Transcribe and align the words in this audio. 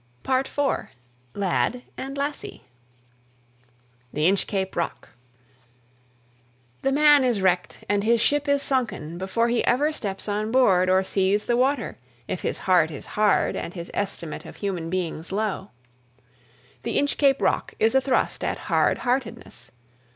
PART 0.23 0.47
IV. 0.47 0.87
Lad 1.35 1.83
and 1.95 2.17
Lassie 2.17 2.63
THE 4.11 4.25
INCHCAPE 4.25 4.75
ROCK. 4.75 5.09
The 6.81 6.91
man 6.91 7.23
is 7.23 7.39
wrecked 7.39 7.83
and 7.87 8.03
his 8.03 8.19
ship 8.19 8.47
is 8.47 8.63
sunken 8.63 9.19
before 9.19 9.47
he 9.49 9.63
ever 9.63 9.91
steps 9.91 10.27
on 10.27 10.51
board 10.51 10.89
or 10.89 11.03
sees 11.03 11.45
the 11.45 11.55
water 11.55 11.99
if 12.27 12.41
his 12.41 12.57
heart 12.65 12.89
is 12.89 13.05
hard 13.13 13.55
and 13.55 13.75
his 13.75 13.91
estimate 13.93 14.43
of 14.43 14.55
human 14.55 14.89
beings 14.89 15.31
low. 15.31 15.69
"The 16.81 16.97
Inchcape 16.97 17.39
Rock" 17.39 17.75
is 17.77 17.93
a 17.93 18.01
thrust 18.01 18.43
at 18.43 18.57
hard 18.57 18.97
heartedness. 19.05 19.69